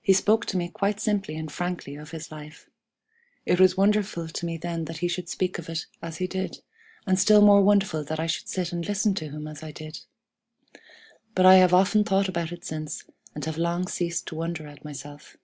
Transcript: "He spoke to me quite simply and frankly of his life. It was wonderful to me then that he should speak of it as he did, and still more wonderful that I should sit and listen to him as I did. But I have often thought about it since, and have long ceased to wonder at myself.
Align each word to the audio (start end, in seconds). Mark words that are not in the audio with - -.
"He 0.00 0.12
spoke 0.12 0.46
to 0.46 0.56
me 0.56 0.68
quite 0.68 1.00
simply 1.00 1.34
and 1.34 1.50
frankly 1.50 1.96
of 1.96 2.12
his 2.12 2.30
life. 2.30 2.70
It 3.44 3.58
was 3.58 3.76
wonderful 3.76 4.28
to 4.28 4.46
me 4.46 4.56
then 4.56 4.84
that 4.84 4.98
he 4.98 5.08
should 5.08 5.28
speak 5.28 5.58
of 5.58 5.68
it 5.68 5.86
as 6.00 6.18
he 6.18 6.28
did, 6.28 6.60
and 7.08 7.18
still 7.18 7.42
more 7.42 7.60
wonderful 7.60 8.04
that 8.04 8.20
I 8.20 8.28
should 8.28 8.48
sit 8.48 8.70
and 8.70 8.86
listen 8.86 9.14
to 9.14 9.28
him 9.30 9.48
as 9.48 9.64
I 9.64 9.72
did. 9.72 9.98
But 11.34 11.44
I 11.44 11.54
have 11.56 11.74
often 11.74 12.04
thought 12.04 12.28
about 12.28 12.52
it 12.52 12.64
since, 12.64 13.02
and 13.34 13.44
have 13.46 13.58
long 13.58 13.88
ceased 13.88 14.26
to 14.28 14.36
wonder 14.36 14.68
at 14.68 14.84
myself. 14.84 15.36